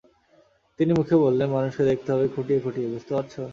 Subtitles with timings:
[0.79, 3.33] তিনি মুখে বললেন, মানুষকে দেখতে হবে খুঁটিয়ে খুঁটিয়ে, বুঝতে পারছ?